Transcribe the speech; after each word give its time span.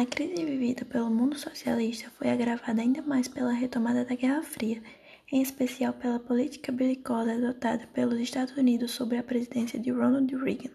A 0.00 0.06
crise 0.06 0.42
vivida 0.46 0.82
pelo 0.86 1.10
mundo 1.10 1.38
socialista 1.38 2.10
foi 2.16 2.30
agravada 2.30 2.80
ainda 2.80 3.02
mais 3.02 3.28
pela 3.28 3.52
retomada 3.52 4.02
da 4.02 4.14
Guerra 4.14 4.42
Fria, 4.42 4.82
em 5.30 5.42
especial 5.42 5.92
pela 5.92 6.18
política 6.18 6.72
belicosa 6.72 7.34
adotada 7.34 7.86
pelos 7.92 8.18
Estados 8.18 8.56
Unidos 8.56 8.92
sob 8.92 9.14
a 9.18 9.22
presidência 9.22 9.78
de 9.78 9.90
Ronald 9.90 10.34
Reagan. 10.34 10.70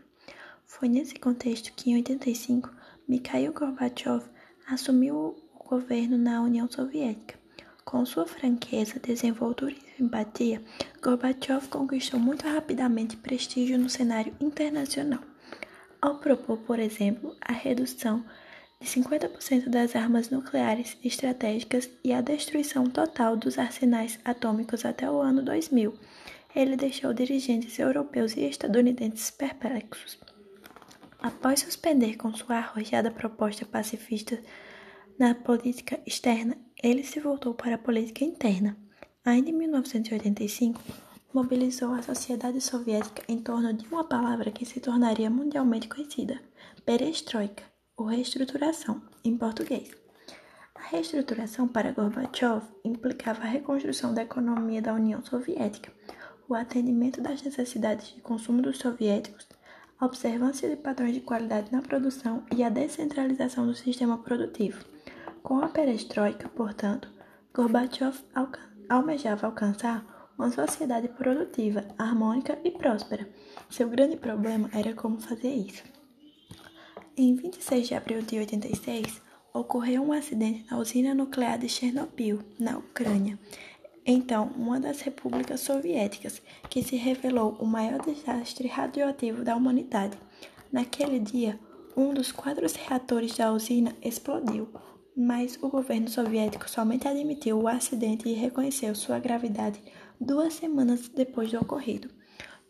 Foi 0.68 0.88
nesse 0.88 1.16
contexto 1.16 1.74
que, 1.74 1.90
em 1.90 1.96
85, 1.96 2.70
Mikhail 3.08 3.52
Gorbachev 3.52 4.24
assumiu 4.68 5.36
o 5.56 5.64
governo 5.68 6.20
na 6.20 6.44
União 6.44 6.70
Soviética. 6.70 7.34
Com 7.84 8.06
sua 8.06 8.28
franqueza, 8.28 9.00
desenvoltura 9.00 9.74
e 9.74 10.04
empatia, 10.04 10.62
Gorbachev 11.02 11.68
conquistou 11.70 12.20
muito 12.20 12.48
rapidamente 12.48 13.18
prestígio 13.18 13.80
no 13.80 13.90
cenário 13.90 14.36
internacional. 14.40 15.22
Ao 16.00 16.20
propor, 16.20 16.60
por 16.60 16.78
exemplo, 16.78 17.36
a 17.42 17.54
redução 17.54 18.24
de 18.86 19.02
50% 19.02 19.68
das 19.68 19.96
armas 19.96 20.30
nucleares 20.30 20.96
estratégicas 21.04 21.90
e 22.04 22.14
a 22.14 22.22
destruição 22.22 22.86
total 22.86 23.36
dos 23.36 23.58
arsenais 23.58 24.20
atômicos 24.24 24.86
até 24.86 25.10
o 25.10 25.20
ano 25.20 25.42
2000. 25.42 25.92
Ele 26.56 26.78
deixou 26.78 27.12
dirigentes 27.12 27.80
europeus 27.80 28.38
e 28.38 28.42
estadunidenses 28.42 29.32
perplexos. 29.32 30.20
Após 31.20 31.62
suspender 31.62 32.16
com 32.16 32.32
sua 32.36 32.58
arrojada 32.58 33.10
proposta 33.10 33.66
pacifista 33.66 34.40
na 35.18 35.34
política 35.34 36.00
externa, 36.06 36.56
ele 36.82 37.04
se 37.04 37.20
voltou 37.20 37.56
para 37.56 37.76
a 37.76 37.80
política 37.80 38.24
interna. 38.24 38.78
Ainda 39.26 39.50
em 39.50 39.54
1985, 39.54 40.80
mobilizou 41.34 41.92
a 41.92 42.04
sociedade 42.04 42.62
soviética 42.62 43.24
em 43.28 43.40
torno 43.40 43.74
de 43.74 43.88
uma 43.88 44.04
palavra 44.04 44.52
que 44.52 44.64
se 44.64 44.80
tornaria 44.80 45.30
mundialmente 45.30 45.88
conhecida: 45.88 46.40
perestroika 46.86 47.75
ou 47.98 48.06
reestruturação, 48.08 49.02
em 49.24 49.38
português. 49.38 49.92
A 50.76 50.82
reestruturação 50.90 51.68
para 51.68 51.92
Gorbachev 51.92 52.62
implicava 52.84 53.42
a 53.42 53.48
reconstrução 53.48 54.14
da 54.14 54.24
economia 54.24 54.82
da 54.82 54.94
União 54.94 55.24
Soviética, 55.24 55.92
o 56.48 56.54
atendimento 56.54 57.22
das 57.22 57.42
necessidades 57.42 58.14
de 58.14 58.22
consumo 58.22 58.62
dos 58.62 58.78
soviéticos, 58.78 59.48
a 60.00 60.06
observância 60.06 60.70
de 60.70 60.76
padrões 60.76 61.14
de 61.14 61.22
qualidade 61.22 61.72
na 61.72 61.82
produção 61.82 62.44
e 62.56 62.64
a 62.64 62.70
descentralização 62.70 63.66
do 63.66 63.74
sistema 63.74 64.18
produtivo. 64.18 64.84
Com 65.42 65.60
a 65.60 65.70
perestroika, 65.70 66.50
portanto, 66.50 67.10
Gorbachev 67.54 68.20
almejava 68.90 69.48
alcançar 69.48 70.32
uma 70.38 70.52
sociedade 70.52 71.08
produtiva, 71.08 71.86
harmônica 71.98 72.60
e 72.64 72.72
próspera. 72.72 73.28
Seu 73.70 73.88
grande 73.88 74.18
problema 74.18 74.70
era 74.74 74.94
como 74.94 75.20
fazer 75.22 75.54
isso. 75.54 75.95
Em 77.18 77.34
26 77.34 77.88
de 77.88 77.96
abril 77.96 78.22
de 78.22 78.38
86, 78.38 79.22
ocorreu 79.54 80.04
um 80.04 80.12
acidente 80.12 80.66
na 80.70 80.78
usina 80.78 81.16
nuclear 81.16 81.58
de 81.58 81.70
Chernobyl, 81.70 82.40
na 82.60 82.78
Ucrânia, 82.78 83.40
então 84.06 84.52
uma 84.58 84.82
das 84.82 85.00
repúblicas 85.00 85.62
soviéticas, 85.62 86.42
que 86.70 86.84
se 86.84 86.98
revelou 86.98 87.54
o 87.54 87.66
maior 87.66 88.02
desastre 88.02 88.68
radioativo 88.68 89.46
da 89.46 89.56
humanidade. 89.56 90.18
Naquele 90.74 91.18
dia, 91.18 91.58
um 91.96 92.14
dos 92.14 92.34
quatro 92.34 92.68
reatores 92.86 93.38
da 93.38 93.50
usina 93.54 93.96
explodiu, 94.02 94.68
mas 95.16 95.58
o 95.62 95.70
governo 95.70 96.10
soviético 96.10 96.70
somente 96.70 97.08
admitiu 97.08 97.62
o 97.62 97.68
acidente 97.70 98.28
e 98.28 98.34
reconheceu 98.34 98.94
sua 98.94 99.20
gravidade 99.20 99.82
duas 100.20 100.56
semanas 100.56 101.08
depois 101.08 101.50
do 101.50 101.60
ocorrido. 101.60 102.10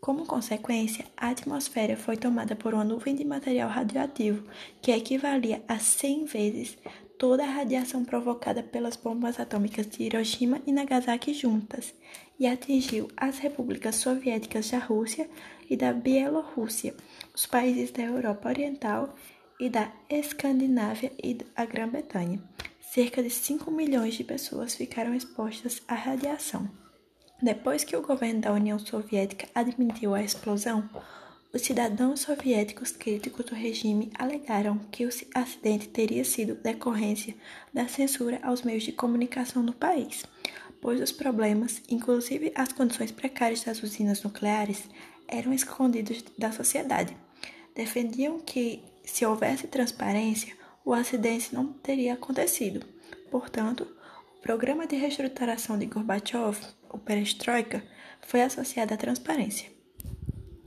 Como 0.06 0.24
consequência, 0.24 1.04
a 1.16 1.30
atmosfera 1.30 1.96
foi 1.96 2.16
tomada 2.16 2.54
por 2.54 2.72
uma 2.72 2.84
nuvem 2.84 3.16
de 3.16 3.24
material 3.24 3.68
radioativo 3.68 4.46
que 4.80 4.92
equivalia 4.92 5.64
a 5.66 5.80
100 5.80 6.26
vezes 6.26 6.78
toda 7.18 7.42
a 7.42 7.50
radiação 7.50 8.04
provocada 8.04 8.62
pelas 8.62 8.94
bombas 8.94 9.40
atômicas 9.40 9.88
de 9.88 10.04
Hiroshima 10.04 10.62
e 10.64 10.70
Nagasaki 10.70 11.34
juntas 11.34 11.92
e 12.38 12.46
atingiu 12.46 13.08
as 13.16 13.40
repúblicas 13.40 13.96
soviéticas 13.96 14.70
da 14.70 14.78
Rússia 14.78 15.28
e 15.68 15.76
da 15.76 15.92
Bielorrússia, 15.92 16.94
os 17.34 17.44
países 17.44 17.90
da 17.90 18.04
Europa 18.04 18.48
Oriental 18.48 19.12
e 19.58 19.68
da 19.68 19.90
Escandinávia 20.08 21.10
e 21.20 21.36
a 21.56 21.64
Grã-Bretanha. 21.64 22.40
Cerca 22.80 23.20
de 23.20 23.30
5 23.30 23.72
milhões 23.72 24.14
de 24.14 24.22
pessoas 24.22 24.76
ficaram 24.76 25.12
expostas 25.16 25.82
à 25.88 25.96
radiação. 25.96 26.85
Depois 27.40 27.84
que 27.84 27.94
o 27.94 28.02
governo 28.02 28.40
da 28.40 28.52
União 28.52 28.78
Soviética 28.78 29.46
admitiu 29.54 30.14
a 30.14 30.22
explosão, 30.22 30.88
os 31.52 31.62
cidadãos 31.62 32.20
soviéticos 32.20 32.92
críticos 32.92 33.44
do 33.44 33.54
regime 33.54 34.10
alegaram 34.18 34.78
que 34.90 35.04
o 35.04 35.10
acidente 35.34 35.88
teria 35.88 36.24
sido 36.24 36.54
decorrência 36.54 37.34
da 37.72 37.86
censura 37.88 38.40
aos 38.42 38.62
meios 38.62 38.84
de 38.84 38.92
comunicação 38.92 39.62
no 39.62 39.72
país, 39.72 40.24
pois 40.80 41.00
os 41.00 41.12
problemas, 41.12 41.82
inclusive 41.88 42.52
as 42.54 42.72
condições 42.72 43.10
precárias 43.10 43.62
das 43.62 43.82
usinas 43.82 44.22
nucleares, 44.22 44.84
eram 45.28 45.52
escondidos 45.52 46.24
da 46.38 46.50
sociedade. 46.52 47.16
Defendiam 47.74 48.40
que, 48.40 48.82
se 49.04 49.26
houvesse 49.26 49.66
transparência, 49.66 50.54
o 50.84 50.94
acidente 50.94 51.54
não 51.54 51.66
teria 51.72 52.14
acontecido. 52.14 52.86
Portanto, 53.30 53.86
o 54.38 54.40
programa 54.40 54.86
de 54.86 54.96
reestruturação 54.96 55.78
de 55.78 55.86
Gorbachev 55.86 56.58
o 56.96 56.98
perestroika, 56.98 57.82
foi 58.22 58.42
associada 58.42 58.94
à 58.94 58.98
transparência. 58.98 59.75